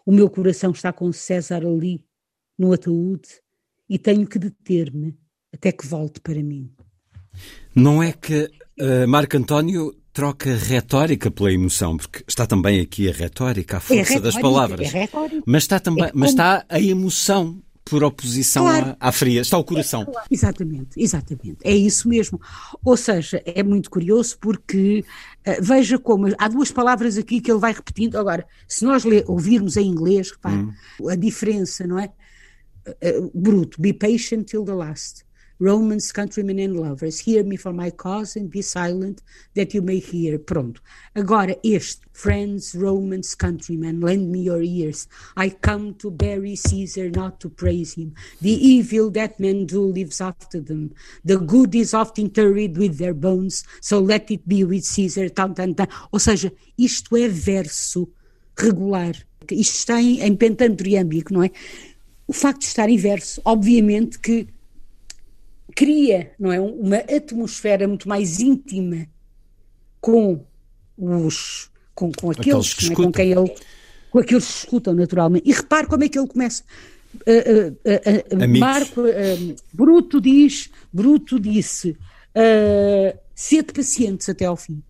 o 0.05 0.11
meu 0.11 0.29
coração 0.29 0.73
está 0.73 0.93
com 0.93 1.13
César 1.13 1.65
ali, 1.65 2.05
no 2.59 2.73
ataúde, 2.73 3.41
e 3.91 3.99
tenho 3.99 4.25
que 4.25 4.39
deter-me 4.39 5.17
até 5.53 5.73
que 5.73 5.85
volte 5.85 6.21
para 6.21 6.41
mim. 6.41 6.71
Não 7.75 8.01
é 8.01 8.13
que 8.13 8.49
uh, 8.81 9.09
Marco 9.09 9.37
António 9.37 9.93
troca 10.13 10.55
retórica 10.55 11.31
pela 11.31 11.53
emoção, 11.53 11.97
porque 11.97 12.25
está 12.27 12.47
também 12.47 12.81
aqui 12.81 13.09
a 13.09 13.13
retórica, 13.13 13.79
a 13.79 13.81
força 13.81 13.95
é 13.95 14.03
retórica, 14.03 14.21
das 14.23 14.41
palavras. 14.41 14.95
É 14.95 15.09
mas 15.45 15.65
está 15.65 15.81
também, 15.81 16.05
é 16.05 16.13
mas 16.15 16.31
está 16.31 16.65
a 16.69 16.81
emoção 16.81 17.61
por 17.85 18.05
oposição 18.05 18.65
claro. 18.65 18.97
à, 19.01 19.09
à, 19.09 19.13
fria, 19.13 19.41
está 19.41 19.59
o 19.59 19.65
coração. 19.65 20.03
É, 20.03 20.23
exatamente, 20.31 20.91
exatamente, 20.97 21.59
é 21.65 21.75
isso 21.75 22.09
mesmo. 22.09 22.41
Ou 22.85 22.97
seja, 22.97 23.43
é 23.45 23.63
muito 23.65 23.91
curioso 23.91 24.39
porque 24.41 25.05
uh, 25.47 25.63
veja 25.63 25.99
como 25.99 26.29
há 26.39 26.49
duas 26.49 26.71
palavras 26.71 27.19
aqui 27.19 27.41
que 27.41 27.51
ele 27.51 27.59
vai 27.59 27.73
repetindo. 27.73 28.17
Agora, 28.17 28.47
se 28.69 28.85
nós 28.85 29.03
ouvirmos 29.27 29.77
em 29.77 29.87
inglês, 29.87 30.31
repare, 30.31 30.57
hum. 30.57 31.09
a 31.09 31.17
diferença, 31.17 31.87
não 31.87 31.99
é? 31.99 32.13
Uh, 33.03 33.29
bruto, 33.35 33.81
be 33.81 33.93
patient 33.93 34.49
till 34.49 34.65
the 34.65 34.75
last. 34.75 35.25
Romans, 35.61 36.11
countrymen 36.11 36.59
and 36.59 36.81
lovers, 36.81 37.19
hear 37.19 37.45
me 37.45 37.55
for 37.55 37.71
my 37.71 37.91
cause 37.91 38.35
and 38.35 38.51
be 38.51 38.63
silent 38.63 39.21
that 39.55 39.75
you 39.75 39.83
may 39.83 39.99
hear. 39.99 40.39
Pronto. 40.39 40.81
Agora 41.15 41.55
este, 41.63 42.01
friends, 42.15 42.75
Romans, 42.75 43.35
countrymen, 43.35 44.01
lend 44.01 44.33
me 44.33 44.41
your 44.41 44.63
ears. 44.63 45.07
I 45.37 45.51
come 45.51 45.95
to 45.97 46.11
bury 46.11 46.57
Caesar, 46.57 47.11
not 47.11 47.41
to 47.41 47.51
praise 47.51 47.93
him. 47.93 48.15
The 48.41 48.53
evil 48.53 49.11
that 49.11 49.39
men 49.39 49.67
do 49.67 49.83
lives 49.83 50.23
after 50.23 50.61
them. 50.61 50.95
The 51.27 51.37
good 51.37 51.75
is 51.75 51.93
oft 51.93 52.19
interred 52.19 52.79
with 52.79 52.97
their 52.97 53.13
bones, 53.13 53.63
so 53.83 53.99
let 53.99 54.31
it 54.31 54.49
be 54.49 54.65
with 54.65 54.87
Caesar. 54.87 55.29
Tan, 55.29 55.55
tan, 55.55 55.75
tan. 55.75 55.89
Ou 56.11 56.19
seja, 56.19 56.51
isto 56.79 57.15
é 57.19 57.29
verso 57.29 58.09
regular. 58.57 59.15
Isto 59.51 59.77
está 59.77 60.01
em, 60.01 60.21
em 60.21 60.37
pentanto 60.37 60.87
iâmbico, 60.87 61.35
não 61.35 61.43
é? 61.43 61.51
O 62.31 62.33
facto 62.33 62.61
de 62.61 62.67
estar 62.67 62.89
inverso, 62.89 63.43
obviamente 63.45 64.17
que 64.21 64.47
cria, 65.75 66.31
não 66.39 66.53
é, 66.53 66.61
uma 66.61 66.99
atmosfera 66.99 67.89
muito 67.89 68.09
mais 68.09 68.39
íntima 68.39 69.09
com 70.01 70.47
os 70.97 71.69
com, 71.93 72.13
com 72.13 72.31
aqueles, 72.31 72.71
aqueles 72.71 72.75
que 72.75 72.93
é, 72.93 72.95
com 72.95 73.11
quem 73.11 73.33
ele 73.33 73.53
com 74.13 74.21
aqueles 74.21 74.47
que 74.47 74.59
escutam 74.59 74.95
naturalmente. 74.95 75.51
E 75.51 75.53
repare 75.53 75.89
como 75.89 76.05
é 76.05 76.09
que 76.09 76.17
ele 76.17 76.29
começa. 76.29 76.63
Uh, 77.17 77.73
uh, 77.85 78.45
uh, 78.45 78.61
Marco 78.61 79.03
Bruto 79.73 80.21
diz, 80.21 80.71
Bruto 80.93 81.41
disse, 81.41 81.97
sede 83.35 83.73
pacientes 83.73 84.29
até 84.29 84.45
ao 84.45 84.57
fim. 84.57 84.81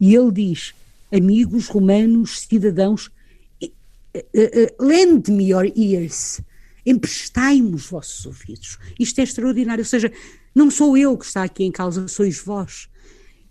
E 0.00 0.14
ele 0.14 0.32
diz, 0.32 0.72
amigos 1.12 1.68
romanos, 1.68 2.40
cidadãos, 2.40 3.10
lend 4.80 5.30
me 5.30 5.50
your 5.50 5.70
ears 5.76 6.40
emprestai-me 6.86 7.74
os 7.74 7.88
vossos 7.88 8.24
ouvidos. 8.24 8.78
Isto 8.98 9.18
é 9.18 9.24
extraordinário, 9.24 9.82
ou 9.82 9.86
seja, 9.86 10.12
não 10.54 10.70
sou 10.70 10.96
eu 10.96 11.18
que 11.18 11.24
está 11.24 11.42
aqui 11.42 11.64
em 11.64 11.72
causa, 11.72 12.06
sois 12.06 12.38
vós. 12.38 12.88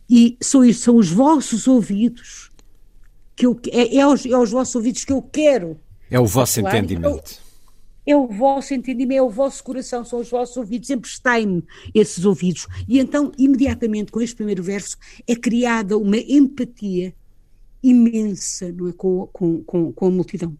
E 0.10 0.38
sois, 0.42 0.78
são 0.78 0.96
os 0.96 1.12
vossos 1.12 1.68
ouvidos 1.68 2.50
que 3.36 3.46
eu, 3.46 3.60
é, 3.72 3.98
é, 3.98 4.02
aos, 4.02 4.26
é 4.26 4.32
aos 4.32 4.52
vossos 4.52 4.76
ouvidos 4.76 5.04
que 5.04 5.12
eu 5.12 5.22
quero. 5.22 5.78
É 6.10 6.18
o 6.18 6.26
vosso 6.26 6.62
falar. 6.62 6.78
entendimento. 6.78 7.42
É, 8.06 8.12
é 8.12 8.16
o 8.16 8.28
vosso 8.28 8.74
entendimento, 8.74 9.20
é 9.20 9.22
o 9.22 9.30
vosso 9.30 9.64
coração, 9.64 10.06
são 10.06 10.20
os 10.20 10.30
vossos 10.30 10.56
ouvidos, 10.56 10.90
emprestai-me 10.90 11.64
esses 11.94 12.24
ouvidos. 12.24 12.68
E 12.88 13.00
então, 13.00 13.32
imediatamente, 13.38 14.12
com 14.12 14.22
este 14.22 14.36
primeiro 14.36 14.64
verso, 14.64 14.96
é 15.28 15.36
criada 15.36 15.98
uma 15.98 16.18
empatia 16.18 17.14
imensa 17.82 18.72
não 18.72 18.90
é, 18.90 18.94
com, 18.94 19.28
com, 19.28 19.92
com, 19.94 20.08
a 20.08 20.10
multidão, 20.10 20.58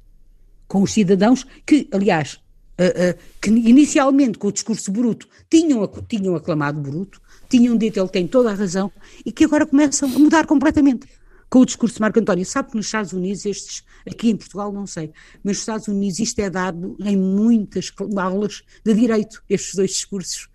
com 0.68 0.82
os 0.82 0.94
cidadãos, 0.94 1.46
que, 1.66 1.88
aliás, 1.92 2.40
uh, 2.80 3.14
uh, 3.14 3.20
que 3.42 3.50
inicialmente 3.50 4.38
com 4.38 4.48
o 4.48 4.52
discurso 4.52 4.92
bruto 4.92 5.28
tinham, 5.50 5.88
tinham 6.08 6.36
aclamado 6.36 6.80
bruto, 6.80 7.22
tinham 7.50 7.78
dito 7.78 8.00
ele 8.00 8.10
tem 8.10 8.28
toda 8.28 8.52
a 8.52 8.54
razão, 8.54 8.92
e 9.26 9.32
que 9.32 9.46
agora 9.46 9.66
começam 9.66 10.10
a 10.10 10.20
mudar 10.20 10.46
completamente 10.46 11.08
com 11.50 11.60
o 11.60 11.66
discurso 11.66 11.96
de 11.96 12.02
Marco 12.02 12.20
António. 12.20 12.46
Sabe 12.46 12.72
que 12.72 12.78
nos 12.78 12.88
Estados 12.88 13.14
Unidos, 13.14 13.46
estes, 13.46 13.84
aqui 14.08 14.30
em 14.30 14.36
Portugal 14.36 14.72
não 14.72 14.86
sei, 14.86 15.12
mas 15.44 15.54
nos 15.54 15.60
Estados 15.60 15.88
Unidos 15.88 16.20
isto 16.20 16.40
é 16.40 16.50
dado 16.50 16.98
em 17.00 17.16
muitas 17.16 17.92
aulas 18.18 18.64
de 18.84 18.94
direito, 18.94 19.44
estes 19.50 19.76
dois 19.76 19.92
discursos. 19.92 20.50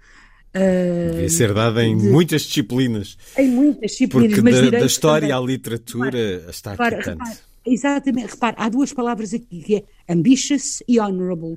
Uh, 0.54 1.12
Devia 1.12 1.28
ser 1.28 1.54
dada 1.54 1.84
em 1.84 1.96
de, 1.96 2.08
muitas 2.08 2.42
disciplinas. 2.42 3.16
Em 3.38 3.48
muitas 3.48 3.92
disciplinas. 3.92 4.40
Porque 4.40 4.70
da, 4.70 4.78
da, 4.80 4.86
história 4.86 5.28
também. 5.28 5.44
à 5.44 5.46
literatura 5.46 6.10
repare, 6.10 6.50
está 6.50 6.72
aqui 6.72 6.82
repare, 6.82 7.04
tanto. 7.04 7.18
Repare, 7.18 7.38
exatamente. 7.66 8.30
Repare, 8.32 8.56
há 8.58 8.68
duas 8.68 8.92
palavras 8.92 9.32
aqui, 9.32 9.62
que 9.62 9.76
é 9.76 10.12
ambitious 10.12 10.82
e 10.88 10.98
honorable. 10.98 11.56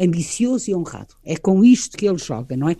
Ambicioso 0.00 0.70
e 0.70 0.74
honrado. 0.74 1.14
É 1.24 1.36
com 1.36 1.62
isto 1.62 1.96
que 1.96 2.08
ele 2.08 2.18
joga, 2.18 2.56
não 2.56 2.68
é? 2.68 2.76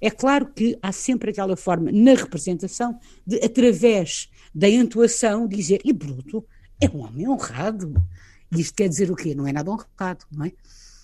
É 0.00 0.10
claro 0.10 0.46
que 0.46 0.78
há 0.82 0.90
sempre 0.92 1.30
aquela 1.30 1.56
forma 1.56 1.90
na 1.92 2.14
representação 2.14 2.98
de, 3.26 3.36
através 3.44 4.28
da 4.54 4.68
entoação, 4.68 5.46
dizer, 5.46 5.80
e 5.84 5.92
Bruto 5.92 6.44
é 6.80 6.88
um 6.88 7.00
homem 7.00 7.28
honrado. 7.28 7.94
Isto 8.50 8.74
quer 8.74 8.88
dizer 8.88 9.10
o 9.10 9.16
quê? 9.16 9.34
Não 9.34 9.46
é 9.46 9.52
nada 9.52 9.70
honrado, 9.70 10.24
não 10.32 10.46
é? 10.46 10.52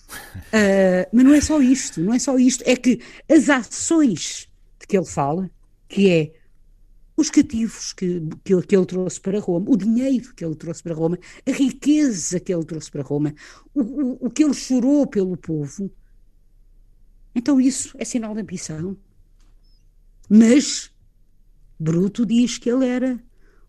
Uh, 0.09 1.07
mas 1.13 1.23
não 1.23 1.33
é 1.33 1.41
só 1.41 1.61
isto, 1.61 2.01
não 2.01 2.13
é 2.13 2.19
só 2.19 2.37
isto, 2.37 2.63
é 2.65 2.75
que 2.75 2.99
as 3.29 3.49
ações 3.49 4.49
de 4.79 4.87
que 4.87 4.97
ele 4.97 5.05
fala, 5.05 5.49
que 5.87 6.09
é 6.09 6.33
os 7.15 7.29
cativos 7.29 7.93
que, 7.93 8.21
que, 8.43 8.61
que, 8.63 8.75
ele 8.75 8.85
trouxe 8.85 9.21
para 9.21 9.39
Roma, 9.39 9.69
o 9.69 9.77
dinheiro 9.77 10.33
que 10.33 10.43
ele 10.43 10.55
trouxe 10.55 10.81
para 10.81 10.95
Roma, 10.95 11.17
a 11.47 11.51
riqueza 11.51 12.39
que 12.39 12.53
ele 12.53 12.65
trouxe 12.65 12.89
para 12.89 13.03
Roma, 13.03 13.33
o, 13.73 13.81
o, 13.81 14.27
o 14.27 14.29
que 14.29 14.43
ele 14.43 14.53
chorou 14.53 15.05
pelo 15.05 15.37
povo, 15.37 15.91
então 17.35 17.59
isso 17.59 17.95
é 17.97 18.05
sinal 18.05 18.33
de 18.33 18.41
ambição. 18.41 18.97
Mas 20.29 20.91
Bruto 21.79 22.25
diz 22.25 22.57
que 22.57 22.69
ele 22.69 22.85
era 22.87 23.19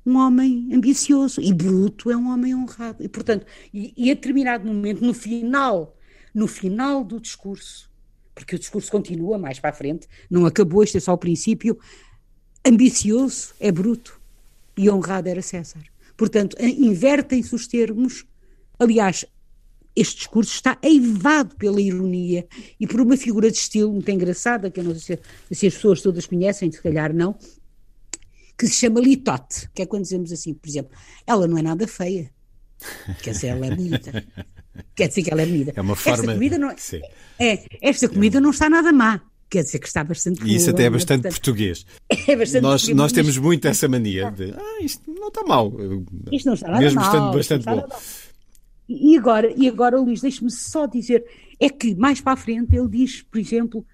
um 0.07 0.17
homem 0.17 0.69
ambicioso 0.73 1.41
e 1.41 1.53
Bruto 1.53 2.11
é 2.11 2.17
um 2.17 2.29
homem 2.29 2.55
honrado. 2.55 3.03
E, 3.03 3.09
portanto, 3.09 3.47
e, 3.73 3.93
e 3.97 4.11
a 4.11 4.15
determinado 4.15 4.67
momento, 4.67 5.05
no 5.05 5.15
final, 5.15 5.97
no 6.35 6.49
final 6.49 7.05
do 7.05 7.21
discurso, 7.21 7.91
porque 8.35 8.57
o 8.57 8.59
discurso 8.59 8.91
continua 8.91 9.39
mais 9.39 9.61
para 9.61 9.71
a 9.71 9.73
frente, 9.73 10.09
não 10.29 10.45
acabou, 10.45 10.83
este 10.83 10.97
é 10.97 11.01
só 11.01 11.13
o 11.13 11.19
princípio, 11.19 11.79
ambicioso 12.65 13.55
é 13.61 13.71
Bruto 13.71 14.21
e 14.77 14.91
honrado 14.91 15.29
era 15.29 15.41
César. 15.41 15.85
Portanto, 16.17 16.57
invertem-se 16.61 17.55
os 17.55 17.67
termos. 17.67 18.25
Aliás, 18.79 19.25
este 19.95 20.19
discurso 20.19 20.53
está 20.53 20.79
eivado 20.83 21.55
pela 21.57 21.81
ironia 21.81 22.47
e 22.79 22.87
por 22.87 23.01
uma 23.01 23.17
figura 23.17 23.51
de 23.51 23.57
estilo 23.57 23.93
muito 23.93 24.11
engraçada, 24.11 24.71
que 24.71 24.81
eu 24.81 24.85
não 24.85 24.95
sei 24.95 25.19
se, 25.53 25.67
as 25.67 25.75
pessoas 25.75 26.01
todas 26.01 26.27
conhecem, 26.27 26.71
se 26.71 26.83
calhar 26.83 27.15
não, 27.15 27.37
que 28.59 28.67
se 28.67 28.75
chama 28.75 29.01
litote, 29.01 29.69
que 29.73 29.83
é 29.83 29.87
quando 29.87 30.03
dizemos 30.03 30.33
assim, 30.33 30.55
por 30.55 30.69
exemplo, 30.69 30.97
ela 31.27 31.47
não 31.47 31.59
é 31.59 31.63
nada 31.63 31.87
feia, 31.87 32.31
quer 33.23 33.33
dizer, 33.33 33.49
ela 33.49 33.67
é 33.67 33.75
bonita. 33.75 34.25
Quer 34.95 35.09
dizer 35.09 35.23
que 35.23 35.31
ela 35.31 35.43
é 35.43 35.47
bonita. 35.47 35.73
É 35.75 35.81
uma 35.81 35.97
forma. 35.97 36.23
Esta 36.23 36.33
comida 36.35 36.59
não 36.59 36.71
é, 36.71 36.77
é 37.39 37.65
esta 37.81 38.09
comida 38.09 38.41
não 38.41 38.51
está 38.51 38.69
nada 38.69 38.93
má. 38.93 39.21
Quer 39.51 39.63
dizer 39.63 39.79
que 39.79 39.87
está 39.87 40.03
bastante 40.03 40.41
boa. 40.41 40.51
E 40.51 40.57
isso 40.57 40.71
até 40.71 40.85
é 40.85 40.91
bastante 40.91 41.23
portanto, 41.23 41.33
português. 41.33 41.87
É 42.27 42.37
bastante 42.37 42.63
nós, 42.63 42.83
português, 42.83 42.97
nós 42.97 43.13
temos 43.13 43.39
muito 43.39 43.69
essa 43.69 43.87
mania 43.89 44.31
de 44.31 44.53
ah, 44.53 44.83
isto 44.83 45.03
não 45.13 45.29
está 45.29 45.43
mal. 45.45 45.73
Isto 46.33 46.47
não 46.47 46.55
está 46.55 46.69
nada 46.69 46.81
Mesmo 46.81 47.01
mal. 47.01 47.07
estando 47.07 47.37
bastante 47.37 47.65
bom. 47.65 47.87
E 48.89 49.17
agora, 49.17 49.53
e 49.57 49.69
agora, 49.69 49.99
Luís, 49.99 50.21
deixe-me 50.21 50.51
só 50.51 50.87
dizer, 50.87 51.25
é 51.59 51.71
que 51.71 51.95
mais 51.95 52.21
para 52.21 52.33
a 52.33 52.37
frente 52.37 52.77
ele 52.77 52.89
diz, 52.89 53.23
por 53.23 53.39
exemplo, 53.39 53.87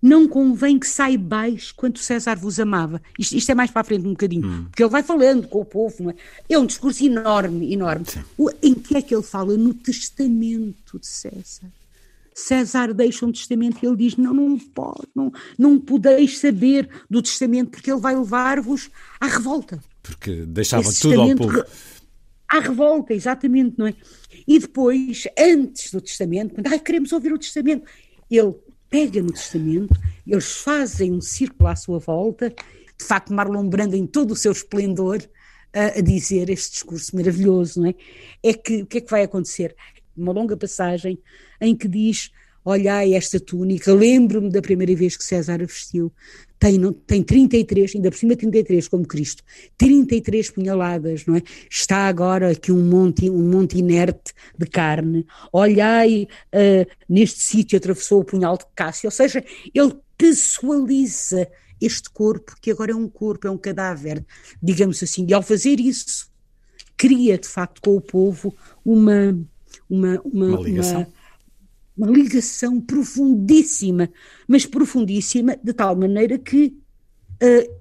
não 0.00 0.28
convém 0.28 0.78
que 0.78 0.86
saibais 0.86 1.72
quanto 1.72 1.98
César 1.98 2.36
vos 2.36 2.60
amava. 2.60 3.00
Isto, 3.18 3.36
isto, 3.36 3.50
é 3.50 3.54
mais 3.54 3.70
para 3.70 3.80
a 3.80 3.84
frente 3.84 4.06
um 4.06 4.10
bocadinho, 4.10 4.46
hum. 4.46 4.64
porque 4.64 4.82
ele 4.82 4.90
vai 4.90 5.02
falando 5.02 5.48
com 5.48 5.60
o 5.60 5.64
povo, 5.64 6.04
não 6.04 6.10
é? 6.10 6.14
É 6.48 6.58
um 6.58 6.66
discurso 6.66 7.04
enorme, 7.04 7.72
enorme. 7.72 8.04
O, 8.36 8.50
em 8.62 8.74
que 8.74 8.96
é 8.96 9.02
que 9.02 9.14
ele 9.14 9.22
fala? 9.22 9.56
No 9.56 9.74
testamento 9.74 10.98
de 10.98 11.06
César. 11.06 11.70
César 12.34 12.92
deixa 12.92 13.24
um 13.24 13.32
testamento 13.32 13.78
e 13.82 13.86
ele 13.86 13.96
diz: 13.96 14.16
Não, 14.16 14.34
não 14.34 14.58
pode, 14.58 15.08
não, 15.14 15.32
não 15.58 15.78
podeis 15.78 16.38
saber 16.38 16.88
do 17.08 17.22
testamento, 17.22 17.70
porque 17.70 17.90
ele 17.90 18.00
vai 18.00 18.14
levar-vos 18.14 18.90
à 19.18 19.26
revolta. 19.26 19.82
Porque 20.02 20.44
deixava 20.44 20.92
tudo 20.92 21.20
ao 21.20 21.34
povo 21.34 21.64
à 22.48 22.60
revolta, 22.60 23.12
exatamente, 23.12 23.78
não 23.78 23.86
é? 23.86 23.94
E 24.46 24.58
depois, 24.58 25.24
antes 25.38 25.90
do 25.90 26.00
testamento, 26.00 26.54
quando 26.54 26.72
ah, 26.72 26.78
queremos 26.78 27.12
ouvir 27.12 27.32
o 27.32 27.38
testamento, 27.38 27.84
ele 28.30 28.54
pega 28.90 29.22
no 29.22 29.32
testamento, 29.32 29.94
eles 30.26 30.56
fazem 30.58 31.12
um 31.12 31.20
círculo 31.20 31.68
à 31.68 31.76
sua 31.76 31.98
volta, 31.98 32.50
de 32.50 33.04
facto 33.04 33.32
Marlon 33.32 33.68
Brando 33.68 33.96
em 33.96 34.06
todo 34.06 34.32
o 34.32 34.36
seu 34.36 34.52
esplendor 34.52 35.22
a, 35.72 35.98
a 35.98 36.00
dizer 36.00 36.48
este 36.48 36.72
discurso 36.72 37.14
maravilhoso, 37.14 37.80
não 37.80 37.88
é? 37.88 37.94
É 38.42 38.54
que 38.54 38.82
o 38.82 38.86
que 38.86 38.98
é 38.98 39.00
que 39.00 39.10
vai 39.10 39.22
acontecer? 39.22 39.76
Uma 40.16 40.32
longa 40.32 40.56
passagem 40.56 41.18
em 41.60 41.76
que 41.76 41.86
diz 41.86 42.30
olhai 42.66 43.14
esta 43.14 43.38
túnica, 43.38 43.94
lembro-me 43.94 44.50
da 44.50 44.60
primeira 44.60 44.94
vez 44.94 45.16
que 45.16 45.24
César 45.24 45.62
a 45.62 45.66
vestiu, 45.66 46.12
tem, 46.58 46.80
tem 47.06 47.22
33, 47.22 47.94
ainda 47.94 48.10
por 48.10 48.18
cima 48.18 48.34
33 48.34 48.88
como 48.88 49.06
Cristo, 49.06 49.42
33 49.78 50.50
punhaladas, 50.50 51.24
não 51.26 51.36
é? 51.36 51.42
Está 51.70 52.08
agora 52.08 52.50
aqui 52.50 52.72
um 52.72 52.82
monte, 52.82 53.30
um 53.30 53.48
monte 53.50 53.78
inerte 53.78 54.32
de 54.58 54.66
carne, 54.66 55.24
olhai, 55.52 56.26
uh, 56.52 56.90
neste 57.08 57.40
sítio 57.40 57.76
atravessou 57.76 58.20
o 58.20 58.24
punhal 58.24 58.58
de 58.58 58.64
Cássio, 58.74 59.06
ou 59.06 59.12
seja, 59.12 59.44
ele 59.72 59.96
pessoaliza 60.18 61.48
este 61.80 62.10
corpo, 62.10 62.56
que 62.60 62.70
agora 62.72 62.90
é 62.90 62.96
um 62.96 63.08
corpo, 63.08 63.46
é 63.46 63.50
um 63.50 63.58
cadáver, 63.58 64.24
digamos 64.60 65.00
assim, 65.02 65.24
e 65.28 65.34
ao 65.34 65.42
fazer 65.42 65.78
isso, 65.78 66.28
cria 66.96 67.38
de 67.38 67.46
facto 67.46 67.80
com 67.80 67.94
o 67.96 68.00
povo 68.00 68.52
uma, 68.84 69.38
uma, 69.88 70.20
uma, 70.24 70.46
uma 70.46 70.62
ligação. 70.62 71.02
Uma, 71.02 71.25
uma 71.96 72.10
ligação 72.10 72.80
profundíssima, 72.80 74.10
mas 74.46 74.66
profundíssima, 74.66 75.56
de 75.62 75.72
tal 75.72 75.96
maneira 75.96 76.38
que, 76.38 76.76
uh, 77.42 77.80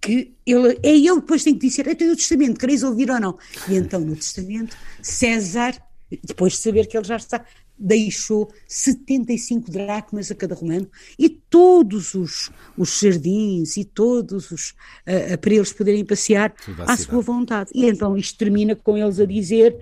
que 0.00 0.34
ele, 0.44 0.78
é 0.82 0.96
ele 0.96 1.16
depois 1.16 1.42
tem 1.42 1.54
que 1.54 1.66
dizer, 1.66 1.86
então 1.86 2.12
o 2.12 2.16
testamento, 2.16 2.60
quereis 2.60 2.82
ouvir 2.82 3.10
ou 3.10 3.18
não? 3.18 3.38
E 3.68 3.74
então 3.76 4.00
no 4.00 4.14
testamento, 4.14 4.76
César, 5.00 5.74
depois 6.22 6.52
de 6.52 6.58
saber 6.58 6.86
que 6.86 6.96
ele 6.96 7.06
já 7.06 7.16
está, 7.16 7.44
deixou 7.76 8.52
75 8.68 9.70
dracmas 9.70 10.30
a 10.30 10.34
cada 10.34 10.54
romano 10.54 10.88
e 11.18 11.28
todos 11.28 12.14
os, 12.14 12.50
os 12.78 13.00
jardins 13.00 13.76
e 13.76 13.84
todos 13.84 14.50
os, 14.50 14.70
uh, 14.70 15.38
para 15.40 15.54
eles 15.54 15.72
poderem 15.72 16.04
passear 16.04 16.54
à 16.86 16.96
sua 16.96 17.20
vontade. 17.20 17.70
E 17.74 17.86
então 17.86 18.16
isto 18.16 18.38
termina 18.38 18.76
com 18.76 18.96
eles 18.96 19.18
a 19.18 19.24
dizer 19.24 19.76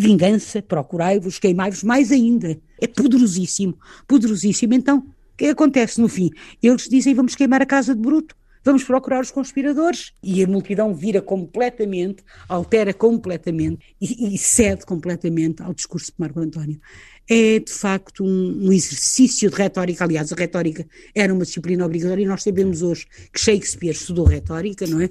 vingança, 0.00 0.62
procurai-vos, 0.62 1.38
queimai-vos 1.38 1.82
mais 1.82 2.10
ainda. 2.10 2.58
É 2.80 2.86
poderosíssimo, 2.86 3.78
poderosíssimo. 4.08 4.74
Então, 4.74 4.98
o 4.98 5.36
que 5.36 5.46
acontece 5.46 6.00
no 6.00 6.08
fim? 6.08 6.30
Eles 6.62 6.88
dizem, 6.88 7.14
vamos 7.14 7.34
queimar 7.34 7.60
a 7.60 7.66
casa 7.66 7.94
de 7.94 8.00
Bruto, 8.00 8.34
vamos 8.64 8.82
procurar 8.82 9.20
os 9.20 9.30
conspiradores. 9.30 10.12
E 10.22 10.42
a 10.42 10.46
multidão 10.46 10.94
vira 10.94 11.20
completamente, 11.20 12.24
altera 12.48 12.94
completamente 12.94 13.94
e, 14.00 14.34
e 14.34 14.38
cede 14.38 14.86
completamente 14.86 15.62
ao 15.62 15.74
discurso 15.74 16.06
de 16.06 16.14
Marco 16.18 16.40
António. 16.40 16.80
É, 17.28 17.60
de 17.60 17.72
facto, 17.72 18.24
um, 18.24 18.68
um, 18.68 18.72
exercício 18.72 19.50
de 19.50 19.56
retórica. 19.56 20.02
Aliás, 20.02 20.32
a 20.32 20.36
retórica 20.36 20.84
era 21.14 21.32
uma 21.32 21.44
disciplina 21.44 21.84
obrigatória 21.84 22.22
e 22.22 22.26
nós 22.26 22.42
sabemos 22.42 22.82
hoje 22.82 23.06
que 23.32 23.38
Shakespeare 23.38 23.94
estudou 23.94 24.24
retórica, 24.24 24.86
não 24.86 25.00
é? 25.00 25.10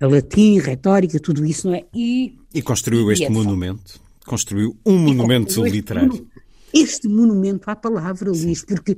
A 0.00 0.06
latim, 0.06 0.58
retórica, 0.58 1.20
tudo 1.20 1.44
isso, 1.44 1.68
não 1.68 1.74
é? 1.74 1.84
E, 1.94 2.38
e 2.54 2.62
construiu 2.62 3.12
este 3.12 3.24
e 3.24 3.26
é 3.26 3.30
monumento. 3.30 4.00
Construiu 4.24 4.76
um 4.84 4.96
monumento 4.96 5.62
literário. 5.64 6.26
Este 6.72 7.06
monumento 7.08 7.68
à 7.68 7.76
palavra, 7.76 8.30
Luís, 8.30 8.64
porque 8.64 8.96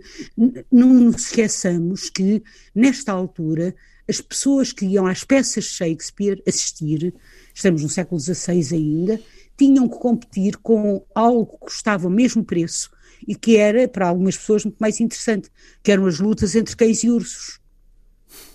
não 0.71 0.93
nos 0.93 1.25
esqueçamos 1.25 2.09
que, 2.09 2.43
nesta 2.75 3.13
altura, 3.13 3.75
as 4.09 4.21
pessoas 4.21 4.73
que 4.73 4.85
iam 4.85 5.07
às 5.07 5.25
peças 5.25 5.65
de 5.65 5.71
Shakespeare 5.71 6.43
assistir, 6.47 7.15
estamos 7.55 7.83
no 7.83 7.89
século 7.89 8.21
XVI 8.21 8.75
ainda, 8.75 9.21
tinham 9.57 9.89
que 9.89 9.99
competir 9.99 10.57
com 10.59 11.05
algo 11.15 11.47
que 11.47 11.59
custava 11.59 12.09
o 12.09 12.11
mesmo 12.11 12.45
preço 12.45 12.91
e 13.27 13.35
que 13.35 13.57
era, 13.57 13.89
para 13.89 14.09
algumas 14.09 14.37
pessoas, 14.37 14.65
muito 14.65 14.79
mais 14.79 15.01
interessante, 15.01 15.51
que 15.83 15.91
eram 15.91 16.07
as 16.07 16.21
lutas 16.21 16.55
entre 16.55 16.77
cães 16.77 17.03
e 17.03 17.11
ursos, 17.11 17.59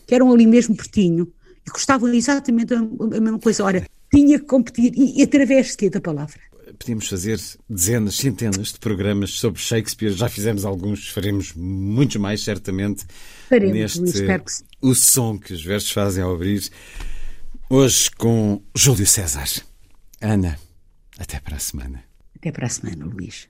que 0.06 0.14
eram 0.14 0.32
ali 0.32 0.46
mesmo 0.46 0.76
pertinho 0.76 1.32
e 1.68 1.70
custavam 1.70 2.14
exatamente 2.14 2.74
a, 2.74 2.78
a 2.80 3.20
mesma 3.20 3.40
coisa. 3.40 3.64
Ora, 3.64 3.86
tinha 4.10 4.40
que 4.40 4.46
competir, 4.46 4.94
e, 4.96 5.20
e 5.20 5.24
através 5.24 5.72
de 5.72 5.78
quê? 5.78 5.90
Da 5.90 6.00
palavra. 6.00 6.40
Podíamos 6.80 7.08
fazer 7.08 7.40
dezenas, 7.70 8.16
centenas 8.16 8.74
de 8.74 8.80
programas 8.80 9.32
sobre 9.32 9.60
Shakespeare, 9.60 10.12
já 10.12 10.30
fizemos 10.30 10.64
alguns, 10.64 11.10
faremos 11.10 11.54
muitos 11.54 12.18
mais, 12.18 12.44
certamente. 12.44 13.06
Faremos, 13.50 13.98
neste 13.98 14.04
espero 14.04 14.44
que 14.44 14.54
sim. 14.54 14.64
O 14.82 14.94
som 14.94 15.38
que 15.38 15.54
os 15.54 15.64
versos 15.64 15.92
fazem 15.92 16.24
ao 16.24 16.34
abrir. 16.34 16.70
Hoje 17.70 18.10
com 18.12 18.62
Júlio 18.76 19.08
César. 19.08 19.48
Ana, 20.22 20.58
até 21.18 21.40
para 21.40 21.58
a 21.58 21.60
semana. 21.60 22.04
Até 22.36 22.52
para 22.52 22.68
a 22.68 22.70
semana, 22.70 23.06
Luís. 23.06 23.50